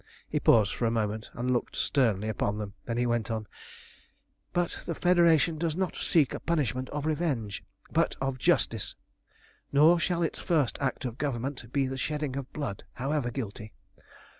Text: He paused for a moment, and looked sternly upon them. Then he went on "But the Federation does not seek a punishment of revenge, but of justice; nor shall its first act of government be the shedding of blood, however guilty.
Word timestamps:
He 0.27 0.39
paused 0.39 0.73
for 0.73 0.87
a 0.87 0.89
moment, 0.89 1.29
and 1.35 1.53
looked 1.53 1.75
sternly 1.75 2.27
upon 2.27 2.57
them. 2.57 2.73
Then 2.85 2.97
he 2.97 3.05
went 3.05 3.29
on 3.29 3.45
"But 4.51 4.81
the 4.87 4.95
Federation 4.95 5.59
does 5.59 5.75
not 5.75 5.95
seek 5.95 6.33
a 6.33 6.39
punishment 6.39 6.89
of 6.89 7.05
revenge, 7.05 7.63
but 7.91 8.15
of 8.19 8.39
justice; 8.39 8.95
nor 9.71 9.99
shall 9.99 10.23
its 10.23 10.39
first 10.39 10.79
act 10.81 11.05
of 11.05 11.19
government 11.19 11.71
be 11.71 11.85
the 11.85 11.97
shedding 11.97 12.35
of 12.35 12.51
blood, 12.51 12.83
however 12.93 13.29
guilty. 13.29 13.73